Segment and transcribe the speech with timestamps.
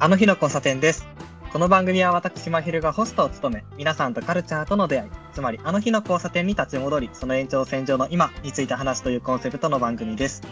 [0.00, 1.08] あの日の交差点です。
[1.52, 10.42] この番組は私、まひるがホストを務め、皆さんとカルチャーとの出会い、つまりあの日の交差点に立ち戻り、その延長線上の今について話すというコンセプトの番組です。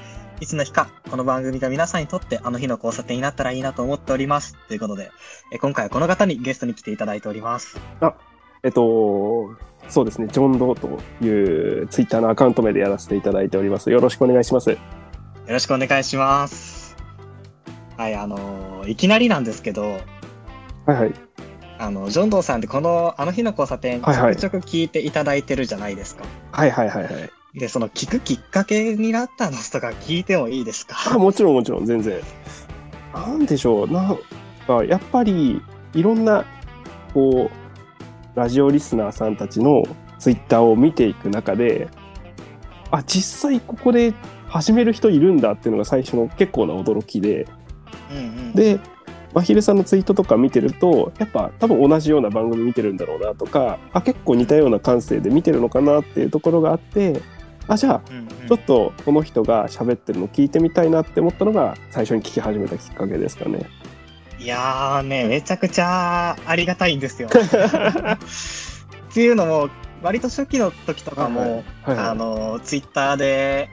[0.40, 4.56] いつの日か、この番組が皆さんにとってあの日の交差点になったらいいなと思っております。
[4.66, 5.12] ということで、
[5.52, 7.80] え今回はこの方にゲストに来ていただいております。
[8.64, 9.54] えっと、
[9.88, 13.92] そうですね、ジョン・ドーというツイッターのアカウント名でやらせていただいております。
[13.92, 14.70] よろしくお願いします。
[14.70, 14.76] よ
[15.46, 16.75] ろしくお願いします。
[17.96, 19.98] はい、あのーいきなりなんですけど、は
[20.88, 21.14] いはい。
[21.78, 26.24] あの、ジョンドーさんってこのあの日の交差点、ちはいはいょくちょく聞いていただいてるじゃないですか。
[26.52, 27.30] はいはいはいはい。
[27.58, 30.96] で、その聞くきっかけになったのとか聞いてもいいですか？
[31.14, 32.20] あ、もちろんもちろん、全然。
[33.14, 34.18] なんでしょう、なん
[34.66, 35.62] か、やっぱり、
[35.94, 36.44] いろんな、
[37.14, 39.82] こう、ラジオリスナーさんたちの
[40.18, 41.88] ツイッターを見ていく中で、
[42.90, 44.12] あ、実際ここで
[44.48, 47.46] 始める人いるんだっていうのが最初の結構な驚きで、
[48.10, 48.52] うんうん。
[48.52, 48.80] で、
[49.34, 57.20] まひるさんのツイートとか見てると、やっぱ多分同じような番組見てるんだろうなとか、あ、結構似たような感性で見てるのかなっていうところがあって、
[57.68, 58.02] あ、じゃあ、
[58.48, 63.66] ちょっとこの人が喋ってるの聞いてみたいなって思ったのが最初に聞き始めたきっかけですかね。
[64.38, 67.28] いやーね、めちゃくちゃありがたいんですよ。
[67.32, 69.68] っていうのも、
[70.02, 73.70] 割と初期の時とかも、はいはいあの、ツイッターで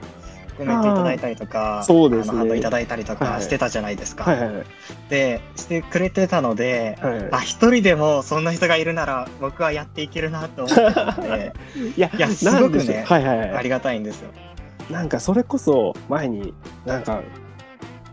[0.56, 4.24] コメントいただいたりとか、そうですねいただいたりとかしてたじゃないですか。
[4.24, 4.66] はいはいはい
[5.08, 11.80] で、してくれてたので、はいはあ、一人でもそんな人がいるなら僕はやっていけるなと思ってたので、 い。
[11.88, 13.50] いやいやすごくねはいはいはい。
[13.50, 14.30] ありがたいんですよ。
[14.90, 16.52] なんかそれこそ前に
[16.84, 17.22] なんか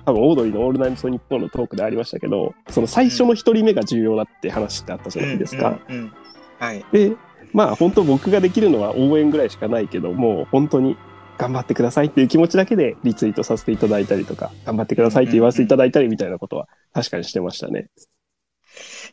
[0.06, 5.80] 多分オードリーの「オールナイトニッポン」のトークでありましたけどその最初の一人目が重要だって話ってあったじゃないですか。
[5.89, 6.14] うんうんうん
[6.59, 6.86] はい。
[6.92, 7.14] で
[7.53, 10.95] まあ本当僕ができるのは応援ぐらいしかないけどもう本当に
[11.42, 17.88] 頑張ってくださいっていう気持ちだけでリツイートさせていただいたりとか頑張ってくださいって言わせていただいたりみたいなことは確かにしてましたね。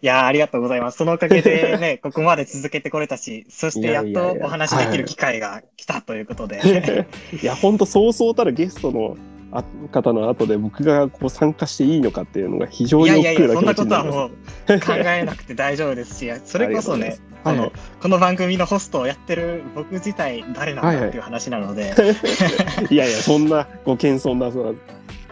[0.02, 0.98] いやーありがとうございます。
[0.98, 6.60] そのおかげでね、 ここまで続けてこれたし、そしてやっとお話できる機会が来たということで。
[7.42, 9.37] いや本当そうそうたるゲストのあ
[9.92, 13.94] 方の後で僕がこう参加していいのかっていうのが非常いに億やいやいや、そん劫なこと。
[13.94, 14.30] はもう
[14.80, 17.70] 考えなくて大丈夫ですし、それこそね、あのありがとうござい。
[17.70, 21.94] ま、この番組のホストをやってる僕自体誰なんだっていう話なので、
[22.90, 22.94] い。
[22.96, 24.76] やいや、そんなご謙遜なそう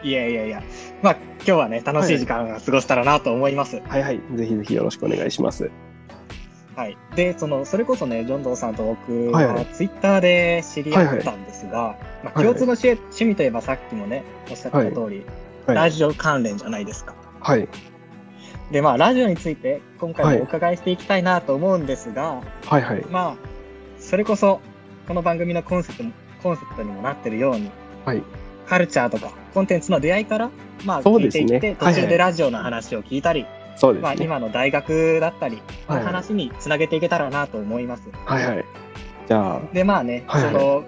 [0.02, 0.62] いやいやいや、
[1.02, 3.82] まあ今日はね、楽しい時間が過ごせたらなと思います。
[3.86, 5.70] はいはい、ぜひぜひよろしくお願いします。
[6.76, 6.98] はい。
[7.16, 12.34] で、その、それこそね、ジョンドーさんと僕はツイッターで知り合ったんですが、まあ、はい。
[12.34, 15.24] はい共通の趣趣味といえばさっきもね、おっしゃってた通り、
[15.66, 15.74] はい。
[15.74, 17.14] ラジオ関連じゃないですか。
[17.40, 17.68] はい、
[18.70, 23.36] で、まあ、ラジオについて今回もお伺いしていきたいなと思うんですが、はいはい、まあ、
[23.98, 24.60] それこそ、
[25.08, 26.12] この番組のコンセプトも
[26.42, 27.70] コンセプトにもなってるように、
[28.04, 28.22] はい、
[28.66, 30.50] カルチャーとかコンテンツの出会いから、
[30.84, 32.02] まあ、聞いていって、途はいはい。
[32.02, 34.16] 中でラジオの話を聞いたり、まあ、そうですね。
[34.20, 38.02] 今の大学だったり、はいの話につなげていけたらなと思います。
[38.24, 38.64] はいはい。
[39.28, 40.84] じゃで、まあね、はいはいその、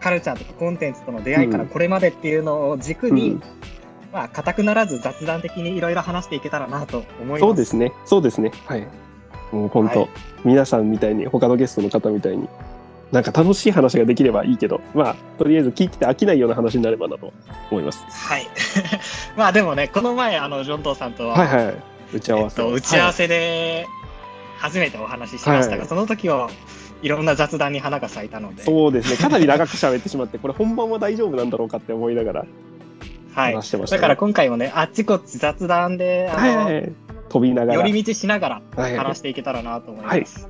[0.00, 3.42] カルチャーとかコンテンツとの出会いからうんこれまでっていうのを軸あ、に、うん、
[4.12, 7.40] まあ、固くならず雑談的にいろいろ話していけたらなと思います。
[7.40, 8.52] そうですね、そうですね。
[8.66, 8.86] はい。
[9.52, 10.08] もう本当、はい
[10.42, 12.48] 皆さんみたいに、他のゲストの方みたいに、
[13.12, 17.32] なんか楽しい話ができればいいけど、まあ、とりあえず聞いてて飽きないような話になればなと
[17.70, 18.04] 思います。
[18.08, 18.46] はい。
[19.36, 21.74] まあでもね、この前、あの、ジョントーさんとは、はいはいはい。
[22.14, 22.56] 打ち合えっわせ。
[22.56, 23.86] と、打ち合わせで
[24.58, 26.50] 初めてお話ししましたが、はいその時は
[27.02, 32.44] いろんな雑談に花が咲いたので、そうですね、かなり長く喋ってしまって、これ本番は大丈夫なんだろうかって思いながら
[33.34, 33.54] はい。
[33.54, 36.92] 話してました、ねだから今回もね、あっちこっち雑談で、あの、はいはいはい。
[37.30, 37.80] 飛びながら。
[37.86, 40.46] 寄り道しながらはいはい話していけたらなと思います。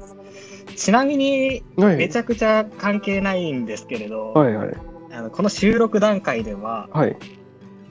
[0.81, 4.75] ちなみに、はいめちゃくちゃ関係ないんですけれど、はいはい。
[5.13, 7.17] あのこの収録段階では、はい。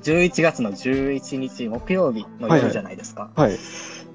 [0.02, 3.30] 11月の11日木曜日の夜じゃないですか。
[3.36, 3.58] はい。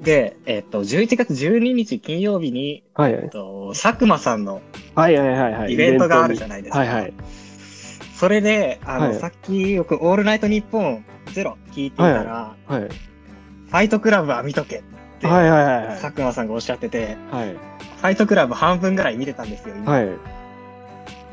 [0.03, 3.29] で、えっと、11月12日金曜日に、はいはいえっ。
[3.31, 4.61] と、佐久間さんの
[4.97, 5.73] はいはいはいはい。
[5.73, 6.81] イベントがあるじゃなないですか。
[6.81, 7.15] はいはい。
[8.17, 12.81] それで、あの、はいさっきよくオールナイトニッポンゼロ聞いていたら、はい。
[12.81, 14.83] ファイトクラブは見とけっ
[15.21, 16.01] て、はいはいはいはい。
[16.01, 17.74] 佐久間さんがおっしゃってて、はい。
[18.05, 19.93] ファイトクラブ半分ぐらい見れたんですよ、今。
[19.93, 20.09] はい。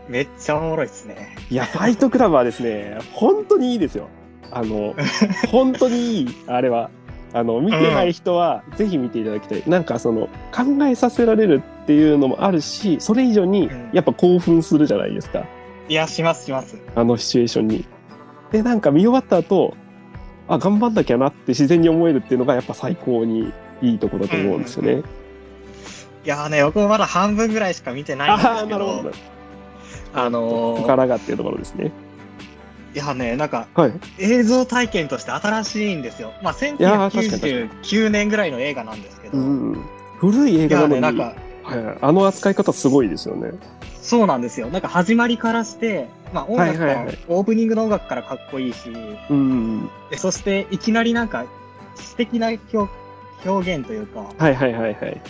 [0.07, 1.35] めっちゃおもろいですね。
[1.49, 4.07] いや、ファイトクラブはですね、本当にいいですよ。
[4.51, 4.95] あの、
[5.51, 6.89] 本当にいい、あれは。
[7.33, 9.63] あの、見てない人は、ぜひ見ていただきたい。
[9.67, 15.43] なんか、その、考えさせられるっていうのもあるし、それ以上にうん、やっぱ興奮するじゃないですか。
[15.89, 16.77] いや、します、します。
[16.95, 17.85] あのシチュエーションに。
[18.53, 19.75] で、なんか見終わった後、
[20.47, 23.51] あ、頑張んなきゃなって自然に思えるっていうのが、やっぱ最高に
[23.81, 24.99] いいとこだと思うんですよね。
[24.99, 25.03] い
[26.27, 29.11] やーね、僕もまだ半分ぐらいしか見てないんですああ、けど、なるほど。
[30.13, 31.91] あのーからがっていうところですね。
[32.93, 33.93] いやね、なんかはい。
[34.19, 36.33] 映像体験として新しいんですよ。
[36.43, 37.47] まあ、やー確かに確
[37.87, 39.37] 1999年ぐらいの映画なんですけど。
[39.37, 39.85] うん。
[40.19, 41.33] 古い映画なのに、なんか、
[41.63, 43.51] はい、あの扱い方すごいですよね。
[44.01, 44.67] そうなんですよ。
[44.67, 48.89] なんか始まりからして、まあ音楽ははいオープニングの音楽からかっこいいし、
[49.29, 49.89] うん。
[50.09, 51.45] でそしていきなりなんか
[51.95, 52.91] 詩的な表
[53.45, 55.21] 表現というか、はいはいはいはい。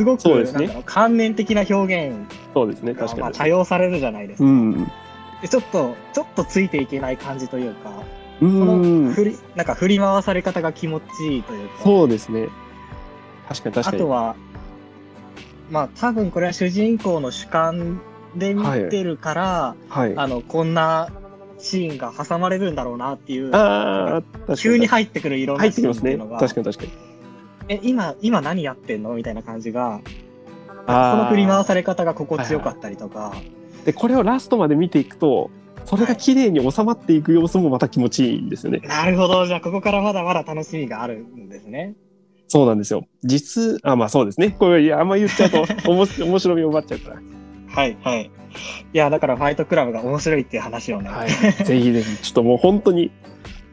[0.00, 2.16] すごくそうですね観念的な表現
[2.54, 3.34] そうですね、確かに。
[3.36, 4.48] 多用されるじゃないですか。
[4.48, 4.90] うん。
[5.42, 7.90] でちょっと、ちょっとついていけない感じというか、
[8.40, 9.12] うこのん。
[9.12, 12.48] 振り、なんか振り回され方が気持ちいいというか、そうですね。
[13.46, 14.02] 確かに確かに。
[14.02, 14.36] あとは、
[15.70, 18.00] まあ多分これは主人公の主観
[18.34, 20.16] で見てるから、はい。
[20.16, 21.10] ああの、こんな
[21.58, 23.52] シーンが挟まれるんだろうなっていう。
[24.56, 26.12] 急に入ってくるいろんなシ入ってきますね。
[26.12, 27.09] ーンっていうのが、確かに確かに。
[27.70, 29.14] え、今、今何やってんの？
[29.14, 30.00] みたいな感じが、
[30.88, 33.32] その振り回され方が心地よかったりとか、
[33.84, 35.50] で、これをラストまで見ていくと、
[35.84, 38.80] それが綺麗に収まっていく様子もまた気持ちいいんですよね。
[38.80, 41.94] なるほど、じゃあここからまだまだ楽しみがあるんですね。
[42.48, 43.06] そうなんですよ。
[43.22, 44.50] 実、あ、まあそうですね。
[44.50, 47.16] これ、あんま言っちゃうと、 おもし面白みを奪っちゃうから。
[47.68, 48.24] はい、はい。
[48.92, 51.30] いや、だからファイトクラブが面白いっていう話をね、はい。
[51.30, 53.12] ぜひぜひ、ちょっともう本当に、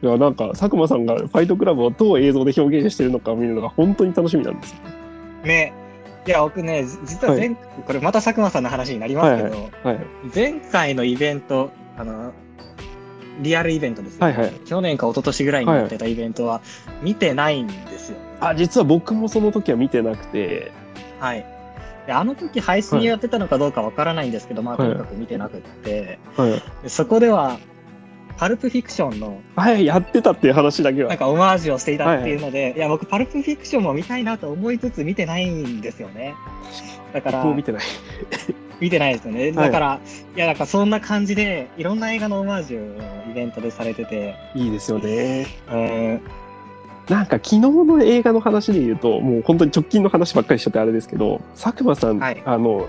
[0.02, 4.76] いや、なんか、佐久間さんがファイトクラブをどう映像で表現してるのかを見るのが本当に楽しみなんですよ。
[5.44, 5.72] ね。
[6.26, 10.00] いや、僕ね、じ実は前、これまた佐久間さんの話になりますけど、はい。
[10.34, 12.32] 前回のイベント、あの、
[13.40, 16.60] リアルイベントですね、はいはい去年か一昨年ぐらいにやってたイベントは
[17.02, 18.18] 見てないんですよ。
[18.40, 20.72] あ、実は僕もその時は見てなくて、
[21.18, 21.44] はい。
[22.06, 26.62] であの時配信やってたのかどうかわからないんですけど、まあとにかく見てなくって、はい。
[26.82, 27.58] でそこでは、
[28.38, 31.18] パルプフィクションのはい、やってたっていう話だけはなん。
[31.18, 36.34] かオマージュをしていたっていうので、いや、僕パルプフィクションも見たいなと思いつつ見てないんですよね。
[37.12, 37.82] だから、見てない。
[38.80, 39.50] 見てないですよね。
[39.50, 40.00] だから、
[40.36, 45.46] い、や、なんかそんな感じで、いろんな映画のオマージュをイベントでされてて、いいですよね。
[45.72, 46.20] うん、
[47.08, 52.86] なんか昨日の映画の話で言うと、もう本当に直近の話ばっかりしちゃってあれですけど、佐久間さん、はいあの、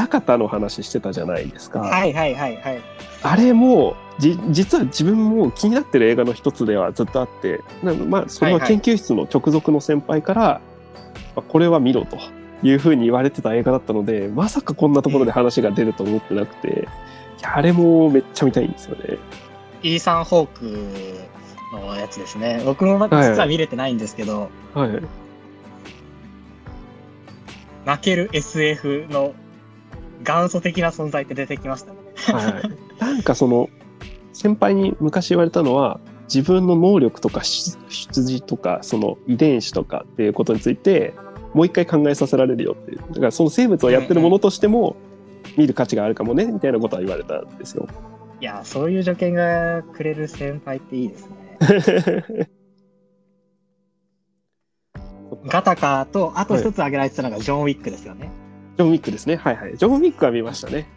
[0.00, 1.80] ダカタの話してたじゃないですか。
[1.80, 2.80] はいはいはいはい。
[3.22, 10.42] あれも、じ、実は自分も気になってる映画の一つではずっとあって、なまあ、それははいはい研究室の直属の先輩から、
[11.36, 12.16] まあこれは見ろと
[12.62, 16.88] いうふうに言われてた映画だったので、まさかこんなところで話が出ると思ってなくて、
[17.42, 19.18] あれもめっちゃ見たいんですよね。
[19.82, 22.62] イーサン・ホークのやつですね。
[22.64, 24.90] 僕も実は見れてないんですけど、はい。
[27.84, 29.34] 泣ける SF の
[30.24, 31.98] 元祖的な存在って出てきましたね。
[32.16, 33.68] はい、なんかその
[34.32, 36.00] 先輩に昔言われたのは
[36.32, 41.14] 自分の能力とか出出自とかその遺伝子とかっていうことについて
[41.54, 44.96] もう一回考えさせられるよっていうだからその生物をやってるものとしても
[45.56, 47.88] 見る価値があるかもねみたいなことは言われたんですよ。
[48.40, 51.58] いや、そういう助言がくれる先輩っていいですね。
[55.46, 58.30] ガタカと、あと一つ挙げられてたのがジョン・ウィックですよね。
[58.80, 59.36] ジョン・ウィックですね。
[59.36, 59.76] はいはい。
[59.76, 60.88] ジョン・ウィックは見ましたね。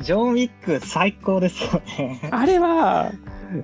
[0.00, 2.20] ジョン・ウィック最高ですよね。
[2.30, 3.10] あれは、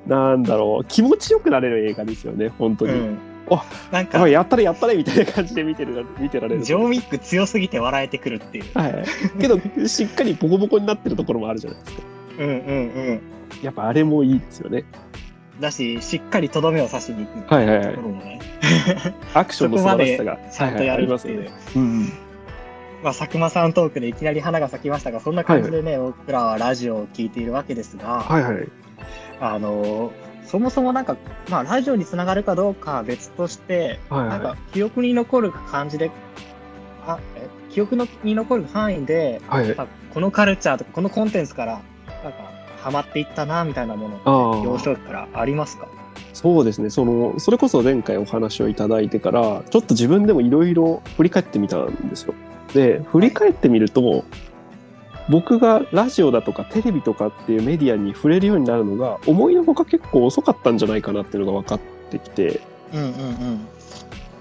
[0.07, 2.93] なんだろう、気持ちよくなれる映画ですよね、本当に。
[2.93, 3.19] うん
[3.51, 3.65] あ。
[3.93, 6.63] なんかあ、やったれやったれみたいな感じで見てる見てられる。
[6.63, 8.65] ジョン・ウィック強すぎて笑えてくるっていう。
[8.73, 9.05] はい。
[9.39, 12.03] けど、しっかりボコボコになってるところもあるじゃないですか。
[12.39, 12.55] うんうんう
[13.13, 13.21] ん。
[13.63, 14.85] やっぱあれもいいですよね。
[15.61, 18.41] だし、しっかりとどめを刺しに行くってはいはいはいところもね、
[19.35, 20.39] アクションの素晴らしさが。
[20.51, 21.39] ちゃんとやるっていう。
[21.39, 21.77] はいはいありますよね。
[21.77, 22.28] うん。
[23.03, 28.69] まあ、佐久間さんトークでいきなり花が咲きましたが、そんな感じでね、僕らはラジオを聞いているわけですが、はいはい。
[29.41, 31.19] あのーそもそもなんか、
[31.51, 36.11] まあ、ラジオにつながるかどうかは別として、はいはなんか、記憶に残る感じで、
[37.07, 39.51] あ、え記憶のに残る範囲で、い。
[39.51, 39.75] はい。
[39.75, 41.83] まあこのカルチャーとか、このコンテンツから、
[42.25, 42.39] なんか、
[42.79, 44.31] ハマっていったな、みたいなもの、あ
[44.63, 44.79] 幼あ。
[44.79, 45.87] 少期からありますか？
[46.33, 46.89] そうですね。
[46.89, 52.33] その、それこそ前回お話をいただいてから、ちょっと自分でもいろいろ振り返ってみたんですよ。
[52.75, 54.25] で、振り返ってみると、
[55.29, 62.61] 僕がラジオだとかテレビとかっていうメディアに触れるようになるのが、思いのほか結構遅かったんじゃないかなっていうのが分かってきて、
[62.93, 63.69] うんうん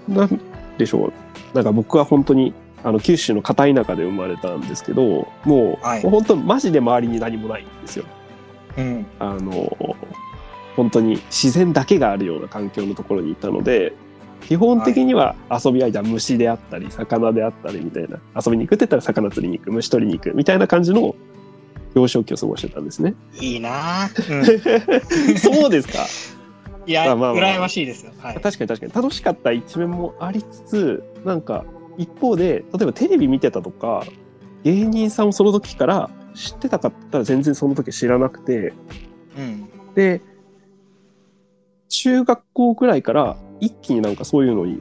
[0.08, 0.14] うん。
[0.14, 0.40] なん
[0.78, 1.12] でしょう。
[1.54, 8.04] なんか僕は本当に、あの、九州の片田舎で生まれたんですけど、もう、はいもう本当マジで周りに何もないんですよ。
[8.78, 9.06] うん。
[9.18, 9.96] あの、
[10.76, 13.92] 本当に自然だけがあるような環境のところにいたので、
[14.42, 21.14] 基本的には遊び相手は虫であったり、魚であったりみたいな、遊びに行くって言ったら魚釣りに行く、虫取りに行くみたいな感じの
[21.94, 23.14] 幼少期を過ごしてたんですね。
[23.40, 25.30] いいなぁ。
[25.30, 25.38] うん。
[25.38, 26.06] そうですか。
[26.86, 28.12] いや、まあまあまあ羨ましいですよ。
[28.18, 28.40] はい。
[28.40, 31.64] 確かに確かに楽しかった一面もありつつなんか
[31.98, 34.04] 一方で例えばテレビ見てたとか
[34.64, 38.72] 芸人さんをその時から知ってたかったら全然その時知らなくて
[39.36, 39.68] うん。
[39.94, 40.22] で、
[41.88, 44.80] 中学校ぐらいから一気になんかそういうのに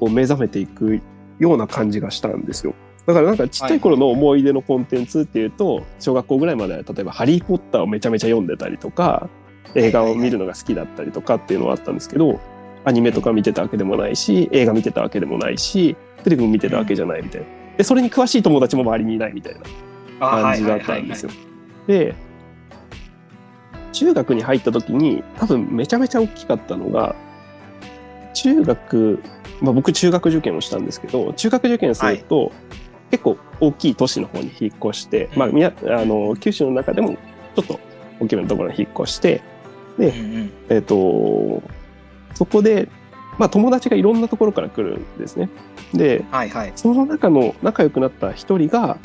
[0.00, 1.00] こう目覚めていく
[1.38, 2.74] ような感じがしたんですよ。
[3.06, 9.28] だからなんかちっちゃい頃の思い出のコンテンツっていうと、小学校ぐらいまでは例えば「ハリー・ポッター」をめちゃめちゃ読んでたりとか
[9.74, 12.40] 映画を見るのが好きだったりとかっていうのはあったんですけど
[12.84, 17.46] アニメとか見てたわけでもないし映画見てたわけでもないしテレビも見てたわけじゃないみたいな。
[17.76, 19.60] でそれに詳しい友達も周りにいないみたいな
[20.20, 21.30] あ感じだったんですよ。。
[21.86, 22.14] で
[23.92, 27.14] 中学に入った時に多分めちゃめちゃ大きかったのが
[28.44, 29.22] 中学、
[29.62, 32.52] まあ、僕中学受験をしたんですけど中学受験すると、
[33.10, 37.80] 結構大きい都市の方に引っ越して、まあ、みやあの九州の中でもちょっと
[38.20, 39.40] 大きめのところに引っ越して
[39.96, 41.62] はいはいはいうんうんえっ、と
[42.34, 42.88] そこで、
[43.38, 45.48] まあ、友達がいろんなところから来るんですね。
[45.94, 46.72] ではいはい。
[46.74, 48.98] その中の仲良くなった一人が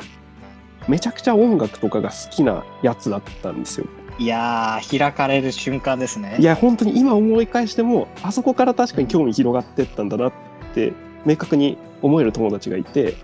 [0.88, 3.86] めちゃくちゃ音楽とかが好きなやつだったんですよ。
[4.20, 6.36] いやー、開かれる瞬間ですね。
[6.38, 10.32] いや本当に今思い返してもあそこから確かに興味広がってったんだなっ
[10.74, 10.92] て
[11.24, 13.16] 明確に思える友達がいて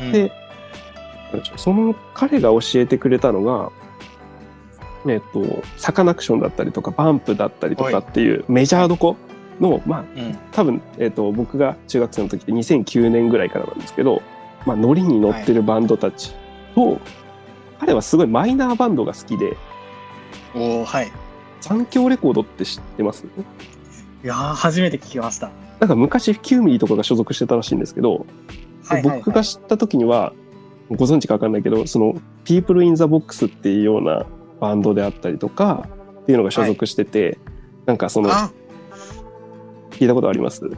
[0.00, 0.32] うん、で
[1.56, 3.70] その彼が教えてくれたのが
[5.06, 9.16] えっとサカナクションだったりとかバンプだったりとかっていうメジャーどこ
[9.60, 14.20] のまあうん、多分、えっと僕が中学生の時って2009年ぐらいからなんですけど、
[14.66, 16.34] まあ、ノリに乗ってるバンドたち
[16.74, 16.98] と、
[17.78, 19.56] 彼はすごいマイナーバンドが好きで
[20.54, 21.12] おーはい。
[21.60, 23.24] 残響レコードって知ってます？
[23.24, 25.50] いやー、初めて聞きました。
[25.80, 28.26] なんか昔9ミリとかが所属してたらしいんですけど、
[28.86, 30.32] はいはいはい僕が知った時には
[30.90, 32.14] ご存知か分かんないけどその
[32.44, 34.26] 「People in the Box」っていうような
[34.60, 35.88] バンドであったりとか
[36.22, 37.38] っていうのが所属してて、
[37.86, 38.50] なんかそのあ
[39.90, 40.66] 聞いたことあります？
[40.66, 40.70] い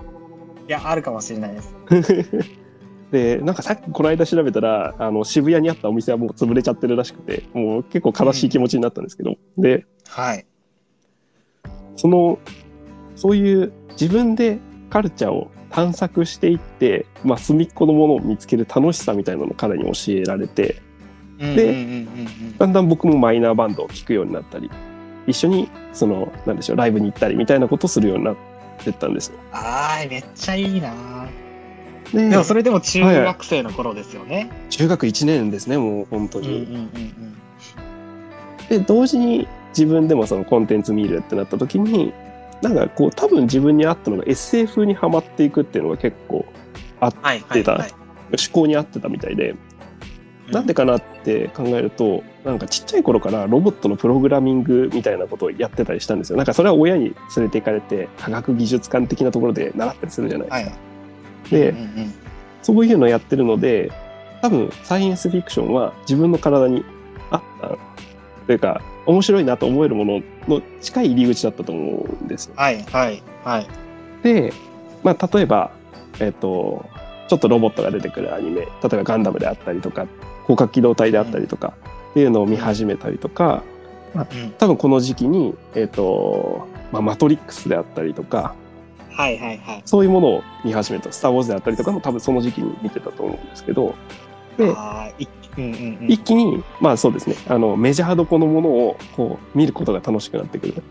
[0.69, 1.75] や、あるかもしれないです。
[3.11, 10.47] でなんかさっきこの間調べたらあの渋谷にあったお店はもう潰れちゃってるらしくてもう結構悲しい気持ちになったんですけど、ではい。
[11.97, 12.39] その
[13.15, 14.59] そういう自分で
[14.91, 20.81] カルチャーを探索していって、まあ、隅っこのものを見つける楽しさみたいなのを彼に教えられて
[21.39, 24.71] うんうんうんうんだんだん僕もマイナーバンドを聴くようになったり
[25.27, 28.37] 一緒にそのなんでしょうライブに行ったりみたいなことをするようになっ
[28.83, 29.39] てったんですよ。
[29.53, 31.26] あー、めっちゃいいなー
[32.13, 34.51] ででもそれでも中学生の頃ですよね。
[34.71, 36.49] 中学1年ですねもう本当に。
[36.49, 37.37] うんうんうんうん。
[38.69, 42.13] で同時に自分でもそのコンテンツ見るってなった時に
[42.63, 46.47] なんかこう多分自分に合ったのが SF にはまっていくっていうのが結構
[47.01, 47.91] はいはい出たはい。
[48.31, 49.55] 思考に合ってたみたいで、
[50.51, 60.71] なんでかなって考えるとなんかちっちゃい頃からロボットのプログラミングみたいなことをやってたりしたんですよなんかそれは親に連れて行かれて科学技術館的なところで習ったりするじゃないですか。
[60.71, 60.79] はい。
[61.51, 62.15] で、うんうん
[62.67, 63.93] そういうのをやってるので
[64.43, 66.85] 多分サイエンスフィクションは自分の体に
[67.31, 67.69] 合った
[68.49, 72.55] というか面白いなと思えるものの近い入り口だったと思うんですよ。
[72.57, 73.69] はいはいはい。
[74.25, 74.53] で、
[75.05, 75.71] まあ、例えば、
[76.19, 76.85] えっと、
[77.29, 80.09] ちょっとロボットが出てくるアニメ例えばガンダムであったりとか
[80.43, 81.75] 広角機動隊であったりとか
[82.11, 83.63] っていうのを見始めたりとか
[84.15, 88.57] うん多分この時期に、えっとまあ、マトリックスであったりとか
[89.17, 89.83] はいはいはい。
[89.85, 91.11] そういうものを見始めた。
[91.11, 93.95] スター・ウォーズであったりとかも多分その時期に見てたと思うんですけど。
[94.59, 96.07] でうんうんうん。
[96.09, 97.37] 一気にまあそうですね。
[97.49, 100.83] あのメジャーどこのものをこう見ることが楽しくなってくる。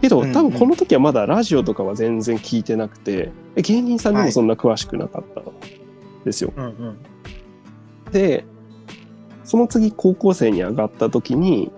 [0.00, 5.44] けどうん多分この時はまだラジオとかは全然聞いてなくて芸人さんにもそんな詳しくなかったん
[6.24, 6.52] ですよ。
[6.56, 6.98] うんうん。
[8.10, 8.44] で
[9.44, 11.70] その次高校生に上がった時に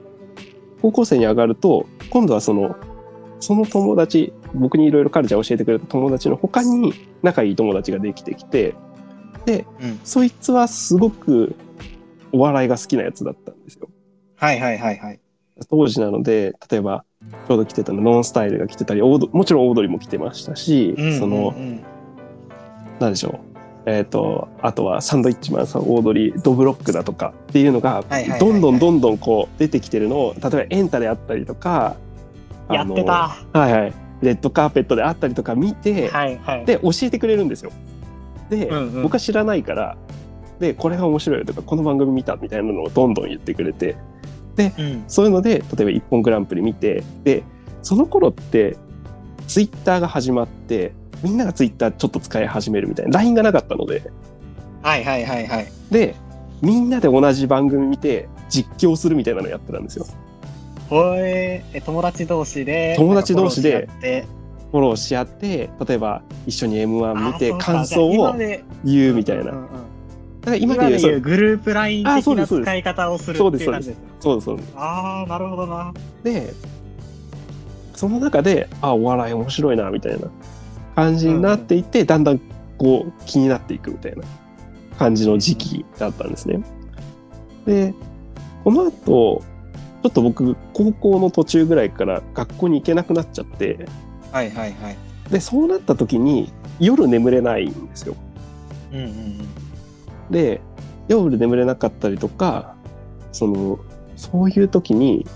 [0.80, 2.76] 高校生に上がると今度はその
[3.40, 6.92] その友達僕にいろいろカルチャー教えてくれた友達の他に
[7.22, 8.74] 仲いい友達ができてきて
[9.46, 11.54] うんそいつはすごく
[12.32, 13.88] お笑いが好きなやつだったんですよ。
[14.36, 15.20] はいはいはいはい。
[15.68, 17.04] 当時なので例えば
[17.46, 21.54] ちょうど来てたのノンスタイルが来てたりもちろんオードリーも来てましたし、うんうんうんその
[23.00, 23.54] なんでしょう
[23.86, 28.04] えっ、とあとはサンドイッチマンさんオードリードブロックだとかっていうのが
[28.38, 31.96] どんどんどんどんこう出てきてるのを例えばエンタであったりとか
[32.70, 33.36] やってた。
[33.52, 36.64] はいはいレッドカーペットであったりとか見て、はいはい。
[36.64, 37.70] で教えてくれるんですよ。
[38.48, 39.96] で、うんうん僕は知らないから
[40.60, 43.96] でこれが面白いよとかこの番組見たみたいなのをどんどん言ってくれて
[44.56, 47.42] うんそういうので例えば「一本グランプリ」見てで
[47.82, 48.76] その頃って
[49.46, 50.92] ツイッターが始まって
[51.22, 54.02] みんながツイッターちょっと使い始めるみたいな LINE がなかったので
[54.82, 55.66] はいはいはいはい。
[55.90, 56.14] で
[56.62, 60.06] みんなで同じ番組見て実況するみたいなのやってたんですよ。
[60.88, 62.94] ほええ友達同士で。
[62.96, 63.88] 友達同士で。
[64.70, 65.70] フォローし合って。
[65.86, 68.34] 例えば一緒に m 1見て感想を
[68.84, 69.52] 言うみたいな。
[69.52, 69.94] うんうん
[70.44, 74.04] から今今でいうグループライン的な使い方をするっていう感じですね。
[74.20, 74.72] そうですそうです。
[74.76, 75.92] ああ、なるほどな。
[76.22, 76.52] で
[77.94, 80.28] その中であお笑い面白いなみたいな
[80.94, 82.40] 感じになっていって、だんだん
[82.76, 84.22] こう気になっていくみたいな
[84.98, 86.62] 感じの時期だったんですね。
[87.66, 87.94] で
[88.64, 89.42] この後
[90.04, 93.86] ちょっと僕高校の途中ぐらいから学校に行けなくなっちゃって
[94.32, 94.96] はいはいはい。
[95.30, 98.14] でそうなった時に夜眠れないんですよ。
[98.92, 99.48] うんうんうん。
[100.30, 100.60] で
[101.08, 102.74] 夜眠れなかったりとか
[103.32, 103.78] その
[104.16, 105.26] そういう時に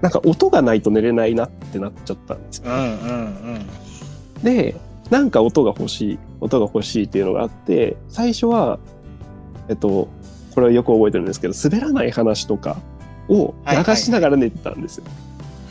[0.00, 2.86] なんか音がないと寝れないなってなっちゃったんですようんうん
[4.36, 4.42] うん。
[4.44, 4.76] で
[5.10, 8.78] なんか音が欲しい音が欲しいっていうのがあって最初は
[9.68, 10.06] えっと
[10.54, 12.76] これはよく覚えてるんですけど滑らない話とか
[13.28, 15.04] を流しながら寝てたんですよ。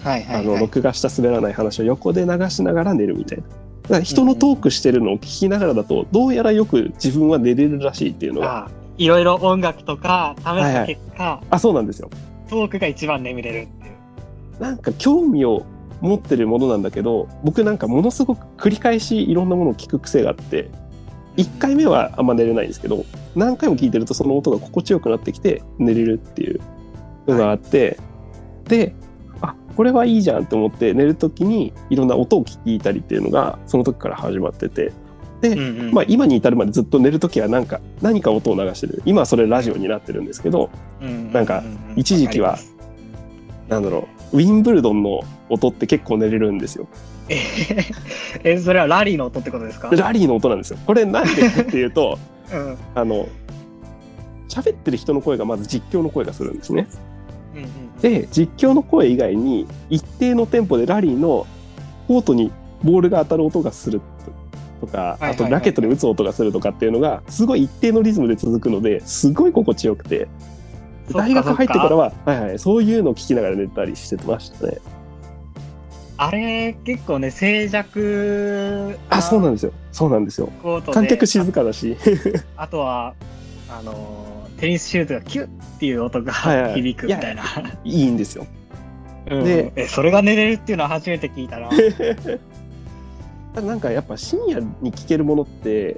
[0.03, 0.45] はいはい、はい。
[0.45, 3.43] あの録画した滑らない話を横で流しながら寝るみたいな。
[3.43, 3.49] だ
[3.89, 12.09] から人のトークしてるのを聞きながらだとどうやらよく自分は寝れるらしいっていうのがあいろいろ音楽とか試した結果、あそうなんですよ。
[12.49, 14.61] トークが一番眠れるっていう。
[14.61, 15.65] なんか興味を
[16.01, 20.69] 持ってるものなんだけど僕なんかものすごく繰り返しいろんなものを聞く癖があって
[21.37, 26.59] 1回目はあんま寝れないんですけど何回も聞いてるとその音が心地よくなってきて寝れるっていう
[27.27, 27.97] のがあって、
[28.65, 28.93] で
[29.41, 34.91] あこれはいいじゃんって思って寝る時にいろんな音を聞いたりっていうのがその時から始まってて
[35.41, 40.69] で、うんうんまあ、今に至るまでずっと寝る時はなんか何か音を流してる今はそれラジオになってるんですけど
[41.01, 41.63] うんうんなんか
[41.95, 42.77] 一時期はわかります
[43.69, 46.87] なんだろうウィンブルドンの音って結構寝れるんですよ。
[47.29, 47.37] え
[48.43, 49.89] え、それはラリーの音ってことですか？
[49.89, 50.79] ラリーの音なんですよ。
[50.85, 52.17] これなんでかっていうと
[52.53, 53.27] うんあの
[54.49, 56.87] 喋ってる人の声がまず実況の声がするんですね。
[57.57, 57.99] うんうん。
[58.01, 61.47] で実況の声以外に一定のテンポでラリーの
[62.07, 62.51] コートに
[62.83, 64.01] ボールが当たる音がする
[64.79, 70.27] とかあとラケットで打つ音がするとかっていうのがすごい一定のリズムで続くのですごい心地よくて。
[71.09, 74.77] 大学入ってからははいはい、そういうのを聞きながら寝たりしてましたね。
[76.17, 79.71] あれ結構ね静寂あそうなんですよ。
[79.93, 80.49] そうなんですよ。
[80.91, 81.95] 観客静かだし。
[82.57, 83.13] あ あとは
[83.69, 86.73] あのーテニスシューズがキュッっていう音がはいはい。
[86.75, 87.43] 響くみたいな、
[87.83, 88.47] いいんですよ。
[89.29, 89.43] うん。
[89.43, 91.69] でえそれが寝れるっていうのは初めて聞いたな。
[93.61, 95.97] なんかやっぱ深夜に聞けるものって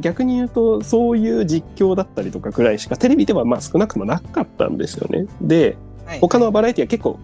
[0.00, 5.26] 逆に言うとそういう実況だったりとかくらいしかテレビではまあ少なくともなかったんですよね。
[5.40, 5.76] で
[6.20, 7.18] 他のバラエティは結構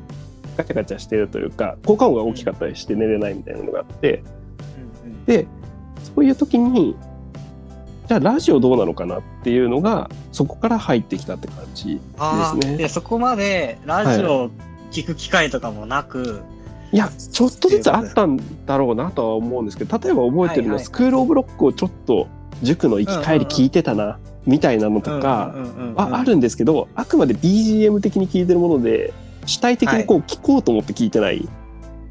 [0.56, 4.22] ガチャガチャしてるというか効果音が大きかったりして寝れないみたいなのがあって。
[5.04, 5.24] うんうん。
[5.26, 5.46] で
[6.02, 6.96] そういう時に
[8.06, 12.74] じゃあラジオどうなのかなっていうのがそこから入ってきたって感じあですね。
[12.74, 14.50] ーでそこまでラジオを
[14.90, 16.42] 聞く機会とかもなく、
[16.92, 20.84] いやちょっとずつあったんだろうなとは思うんですけど例えば覚えてるのは、はいはい。
[20.84, 22.28] スクール・オブ・ロックをちょっと
[22.62, 29.12] 塾の行き帰り聞いてたな、みたいなのとか、うんうんうんうんああるんですけどあくまで BGM 的に聞いてるもので
[29.46, 31.48] 主体的にこう聞こうと思って聞いてない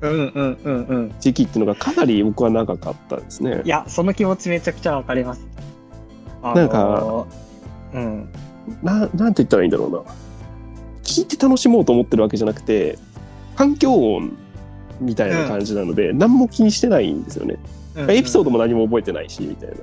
[0.02, 1.16] うんうんうんうん。
[1.20, 3.62] 時期っていうのがかなり僕は長かったですね。
[3.64, 3.68] い。
[3.68, 5.42] やその気持ちめちゃくちゃわかります
[6.44, 7.26] あのーなんか
[7.94, 8.30] うん。
[8.82, 10.00] ななんて言ったらいいんだろうな。
[11.04, 12.98] 聞いて楽しもうと思ってるわけじゃなくて
[13.56, 14.38] 環境音
[15.02, 17.58] みたいな感じなので、何も気にしてないんですよね。
[17.96, 19.76] エピソードも何も覚えてないしみたいな。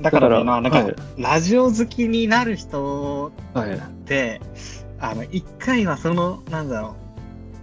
[0.00, 0.94] だからまあなんか、はい。
[1.18, 3.74] ラジオ好きになる人はい。
[3.74, 4.40] って
[5.00, 6.92] あの一回はそのなんだろう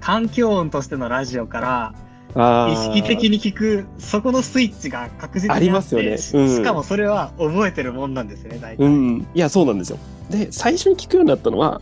[0.01, 1.95] 環境音としてのラジオから
[2.35, 6.17] 意識的に聞くそこのスイッチが確実にありますよね。
[6.17, 6.49] しうん。
[6.49, 9.97] しかもそれは覚えてるもんなんですよね大体、うん、いや、そうなんですよ。
[10.29, 11.81] で、最初に聞くようになったのは、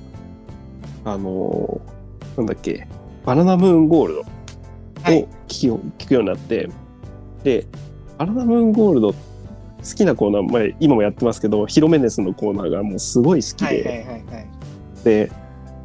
[1.06, 2.88] あのーなんだっけ、
[3.26, 4.26] バナナムーンゴールドを
[5.04, 6.70] はい聞きよ聞くようになって、
[7.44, 7.68] で、
[8.18, 9.18] バナナムーンゴールド、好
[9.96, 14.48] きなコーナー、まあ、今もやってますけど、ヒロメネスのコーナーがもうすごい好きで、はいはいはいはい。
[15.04, 15.32] で、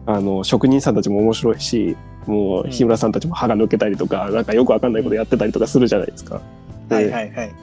[0.07, 1.97] あの、職人さんたちも面白いし、
[2.29, 6.41] もううん日村さんたちも歯が抜けたりとか、なんかよくわかんないことやってたりとかするじゃないですか。
[6.89, 7.55] ではいはいはい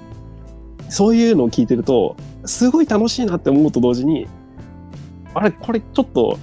[0.89, 4.27] そういうのを聞いてると、すごい楽しいなって思うと同時に、
[5.33, 6.37] あれ、これちょっと、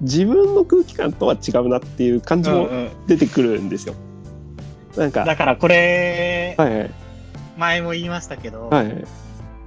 [0.00, 3.94] 自分の空気感とは違うなっていう感じもうんうん出てくるんですよ。
[4.96, 6.90] なんか、だからこれ、はいはい、
[7.58, 9.04] 前も言いましたけど、はい。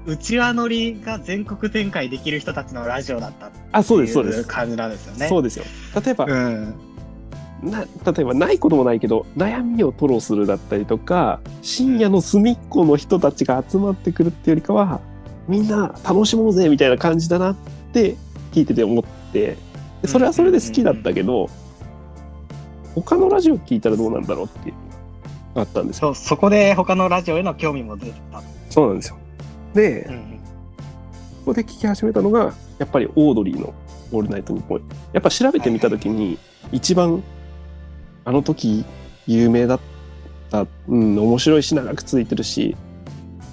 [0.05, 4.39] うちわ乗りが全国展開できる人たちのラジオだったってあ、そうです、そうです。
[4.39, 5.27] いう感じなんですよね。
[5.29, 5.65] そうですよ。
[6.03, 6.75] 例えば、うん。
[7.63, 7.87] な例
[8.21, 14.99] えばないこともないけど悩みを吐露するだったりとか深夜の隅っこの人たちが集まってくるっていうよりかは
[15.47, 17.55] みんな楽しもうぜみたいな感じだなっ
[17.93, 18.15] て
[18.51, 19.57] 聞いてて思って
[20.01, 21.49] でそれはそれで好きだったけど
[22.95, 24.75] 他のラジオ聞いたらどうなんだろうっていう
[25.55, 26.15] あったんですよ。
[26.15, 28.41] そこで他のラジオへの興味も出た。
[28.69, 29.17] そうなんですよ。
[29.73, 30.33] で、うんうん
[31.43, 33.73] ここで聞き始めたのが、やっぱりオードリーの
[34.13, 34.81] オールナイトニッポン。
[35.11, 36.37] やっぱ調べてみたときに、
[36.71, 37.21] 一番、
[38.25, 38.85] あの時、
[39.27, 39.79] 有名だっ
[40.49, 42.75] た、うん、面白いし、長く続いてるし、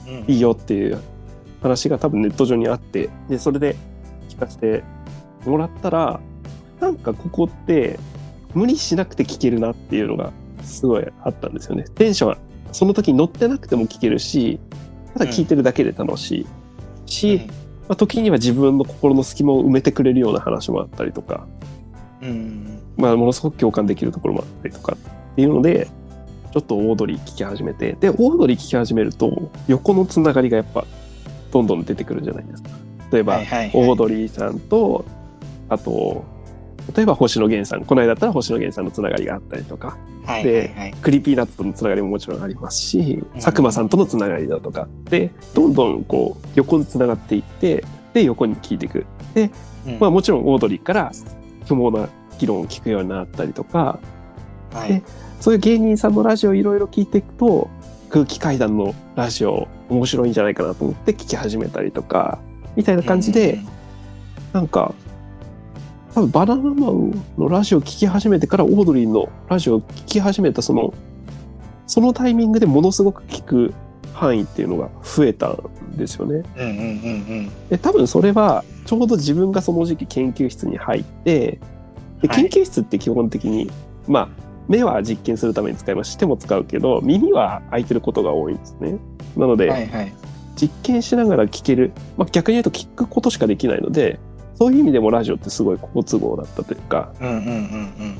[0.06, 0.24] うん。
[0.32, 0.98] いいよっていう
[1.62, 3.76] 話が多分ネット上にあって、で、それで
[4.28, 4.84] 聞かせて
[5.44, 6.20] もらったら、
[6.80, 7.98] なんかここって、
[8.54, 11.84] 無理しなくて聞けるなっていうのが、すごいあったんですよね。
[11.94, 12.38] テンションは、
[12.72, 14.60] その時乗ってなくても聞けるし、
[15.14, 16.46] ただ聞いてるだけで楽し
[17.06, 17.42] いし、
[17.88, 21.79] まあ、時には自分の心の隙間を埋めてくれるような話もあったりとか、うんうん
[23.00, 25.88] まあ、ものすごく共感できるところもあったりとかっていうので、
[26.52, 30.84] ちょっとオードリー聞き始めて、で、オードリー聞き始めると、横のつながりがやっぱ、
[31.52, 32.70] どんどん出てくるじゃないですか。
[33.12, 33.70] 例えば、はいはいはい。
[33.74, 35.04] オードリーさんと、
[35.68, 36.24] あと、
[36.94, 41.00] 例えば星野源さん、この間だったら星野源さんのつながりがあったりとか、はいはいはい。
[41.00, 43.40] Creepy Nuts とのつながりももちろんありますし、うん。
[43.40, 44.88] 佐久間さんとのつながりだとか。
[45.04, 49.06] でどんどんこう横につながっていってで横に聞いていく。
[49.34, 49.50] で、
[49.86, 49.98] うん。
[49.98, 51.12] まあ、もちろんオードリーから
[51.66, 52.08] 不毛な
[52.40, 53.98] 議論を聞くようになったりとか
[54.72, 55.02] はい
[55.40, 57.70] そういう芸人さんのラジオをいろいろ聞いていくと
[58.10, 62.38] 空気階段のラジオ面白いんじゃないかなと思って聞き始めたりとか
[62.76, 63.58] みたいな感じで、
[64.52, 64.94] なんか
[66.14, 70.92] 多分バナナマンのラジオを聞き始めてからオードリーのラジオを聞き始めたその
[71.86, 73.74] そのタイミングでものすごく聞く
[74.12, 76.42] 範囲っていうのが増えたんですよね。
[77.70, 81.58] で多分それはちょうど自分がその時期研究室に入って
[82.22, 82.48] ではい。
[82.48, 83.70] 研究室って基本的に、
[84.08, 84.28] まあ
[84.68, 86.12] 目は実験するために使います。
[86.12, 88.98] し手も使うけど耳は開いてることが多いんですね。
[89.36, 90.12] なので、はいはい。
[90.60, 94.20] 実験しながら聞ける、まあ、逆に言うと聞くことしかできないので
[94.56, 98.18] そういう意味でもラジオってすごい好都合だったというか、うんうんうん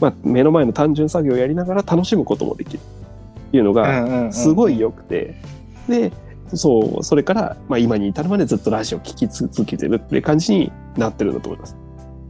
[0.00, 4.32] まあ、目の前の単純作業をやりながら楽しむこともできるっていうのうんがうんうんうん。
[4.32, 5.34] すごい良くて、
[5.88, 6.12] で
[6.54, 11.76] そうそれから、まあ、今に至るまでずっとラジオ聞き続けてるっていう感じになってるんだと思います。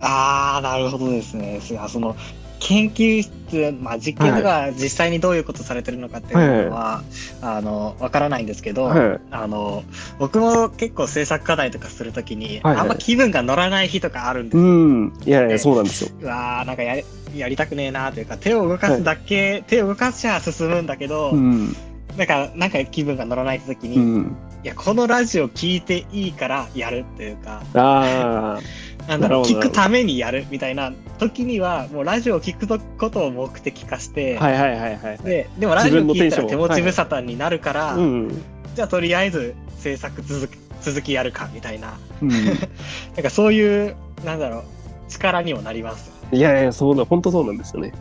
[0.01, 1.61] ああなるほどですね。
[1.89, 2.17] その
[2.59, 7.03] 研究室、まあ、実験とか実際にどういうことされてるのかっていうのは、
[7.43, 9.21] あのわからないんですけど、はい。
[9.31, 9.85] あの
[10.19, 12.77] 僕も結構制作課題とかするときに、はいはい。
[12.79, 14.67] あんま気分が乗らない日とかあるんですうよ。
[14.67, 15.13] ん。
[15.25, 16.11] いやいやそうなんですよ。
[16.21, 17.03] うわーなんかや
[17.35, 21.77] やりたくねえなというか手を動かすだけ、手を動かしちゃ進むんだけど、うん。
[22.17, 28.59] なんかなんか気分が乗らない時に、いうん、やこのラジオ聞いていいからやるっていうかあ
[29.09, 29.43] なんだろう。
[29.43, 32.67] なるほど聞くためにやるみたいな時にはもうラジオを聞く
[32.99, 35.19] ことを目的化して、あはいはいはいはい。
[35.19, 38.43] ででもラジオ聞いたら手持ち無沙汰になるから、うん
[38.75, 41.99] じゃあとりあえず制作続き続きやるかみたいな。
[42.23, 42.29] うん。
[43.17, 44.63] なんかそういうなんだろう
[45.09, 46.11] 力にもなります。
[46.33, 47.93] いやいや、そうだ、本当そうなんですよね。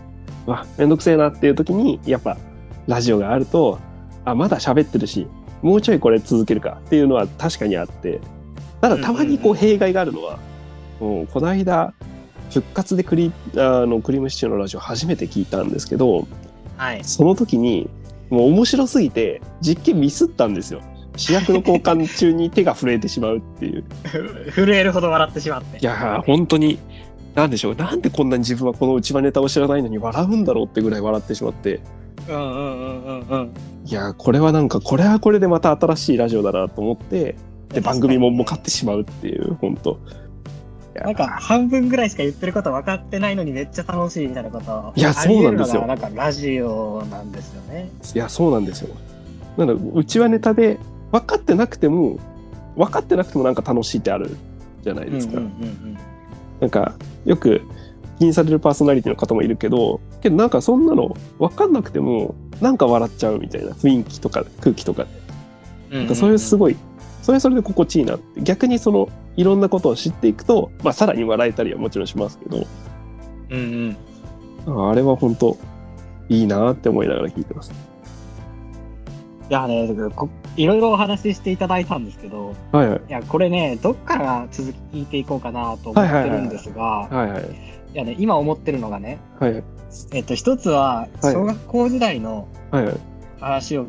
[0.46, 2.38] わ、めんどくせえなっていう時に、やっぱ、
[2.88, 3.80] ラジオがあると、
[4.26, 5.28] あ、まだ喋ってるし、
[5.62, 8.20] もうちょいこれ続けるかっていうのは確かにあって、
[8.82, 10.40] ただたまにこううんうん弊害があるのは、もう
[11.00, 11.94] この間、
[12.52, 16.28] 復活でクリあのクリームシチューのラジオ初めて聞いたんですけど、
[16.78, 17.04] はい。
[17.04, 17.90] その時に、
[18.30, 20.82] もう面白すぎて、実験ミスったんですよ。
[21.18, 23.84] 主役の交換中に手が震えてしまうっていう。
[24.52, 25.78] 震えるほど笑ってしまって。
[25.80, 26.80] いやー、本当に、
[27.36, 31.82] なんでしょう、なんでこんなに自分はこの内輪ネタを知らないのに笑うんだろうってぐらい笑ってしまって、
[32.28, 33.50] うんうんうんうんうん。
[33.86, 37.36] いやー、これはなんか、これはこれでまた新しいラジオだなと思って、
[37.70, 40.00] で、番組ももかってしまうっていう、本当。
[41.04, 47.90] なんか半分ぐらいしか言ってること分かってないのにめっちゃ楽しいみたいなこといやそうなんですよなんかラジオなんですよね。
[48.14, 48.96] いや、そうなんですよ。
[49.58, 50.80] なので、内輪ネタで
[51.12, 52.20] 分かってなくても、
[52.76, 54.36] 分かってなくてもなんか楽しいってある
[54.84, 55.38] じゃないですか。
[55.38, 55.98] うんうんうん
[56.62, 56.94] なんか、
[57.26, 57.62] よく
[58.18, 65.10] 気にされるパーソナリティの方もいるけど、けどなんかそんなの分かんなくても、なんか笑っちゃうみたいな雰囲気とか空気とかで
[65.92, 66.00] うん。
[66.00, 66.78] なんかそういうすごい、
[67.26, 68.40] それはそれで心地いいなって。
[68.44, 72.68] 逆にその、いろんなことを知っていくと、まあさらに笑えたりはもちろんしますけど、
[73.50, 73.96] うん
[74.68, 74.78] うん。
[74.86, 75.58] ああれは本当
[76.30, 77.72] いいなって思いながら聞いてます。
[79.50, 83.02] いやね、こいろいろお話ししていただいたんですけど、はいはい。
[83.10, 87.44] いや、これね、どっから続き聞いていこうかなと思ってるんですが、はいはい。
[87.92, 89.64] いやね、今思ってるのがね、はいはい。
[90.14, 92.48] えっと、一つは、はい小学校時代の。
[93.40, 93.88] 話を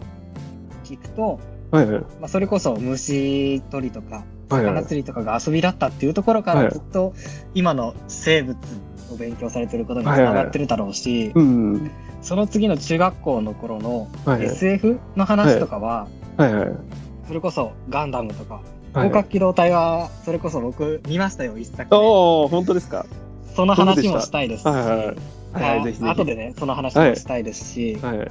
[0.85, 1.56] 聞くと、はいはい。
[1.85, 4.75] まあ、それこそ虫取りとか、はいはい。
[4.75, 7.13] 魚釣りとかが遊びだったっていうところかはいらずっと
[7.55, 8.57] 今の生物
[9.13, 11.91] を勉強されてることにつながってるだろうし、うん。
[12.23, 14.47] その次の中学校の頃のはいはい。
[14.47, 16.69] SF の話とかは、はいはい。
[17.27, 18.65] それこそガンダムとか、はい
[18.97, 21.99] 広角機動隊はそれこそ僕見ましたよ、一作目。
[21.99, 23.05] おお本当ですか？
[23.55, 24.41] その話もした？
[24.41, 25.95] いですし、はいはいはい。
[26.01, 28.31] 後でね、その話もしたいですし、はいはい。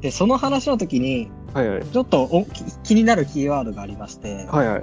[0.00, 1.84] で、その話の時に、はいはい。
[1.84, 4.82] ちょっとおき気になるキーワードがありまして、はいはい。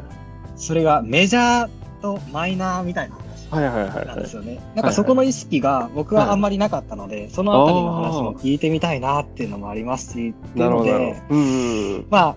[0.56, 1.70] それがメジャー
[2.02, 4.36] とマイナーみたいな話はいはいはいはいなんです。
[4.36, 4.60] よね。
[4.76, 12.36] なんかそこの意識が僕はあんまりなかったので、そのあたりの話も聞いてみたいなっていうのもありますし、っていうので、うんうんまあ、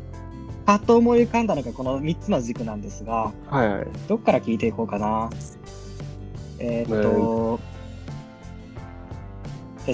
[0.66, 3.56] パッと思い浮かんだのがこの3つの軸なんですが、うん。
[3.56, 3.86] はいはい。
[4.08, 5.30] どっから聞いていこうかな。
[6.60, 7.77] えーっと、で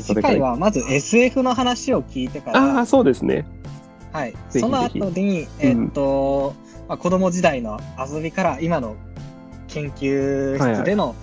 [0.03, 3.45] 次回はまず SF の話を聞いてから、ああ、そうですね。
[4.13, 6.55] はい、その後に、えーっと、
[6.89, 8.97] まあ、子供時代の遊びから今の
[9.67, 11.17] 研究室での、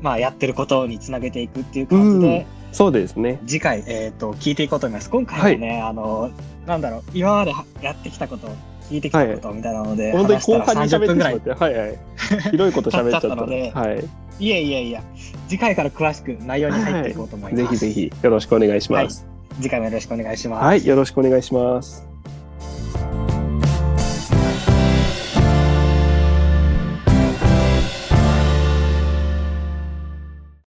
[0.00, 3.40] まあ、やってることにつなげていくっていう感じで、そうですね。
[3.46, 5.10] 次回、えーっと、聞いていこうと思います。
[5.10, 6.30] 今回はね、あの、
[6.66, 8.48] なんだろう、今まではやってきたこと、
[8.90, 11.58] 聞いてきたことみたいなので、本当に後半に30分ぐらい喋ってしまっ。
[11.58, 11.98] て、はいはい。
[12.50, 14.04] ひどいこと喋っちゃったのではい。
[14.40, 15.00] いえいえいえ、
[15.48, 17.62] 次回から詳しく内容に入っていこうと思います。
[17.62, 19.26] ぜひぜひよろしくお願いします。
[19.60, 20.64] 次回もよろしくお願いします。
[20.64, 22.09] はい、よろしくお願いします。